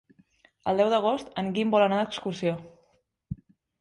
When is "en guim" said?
1.43-1.73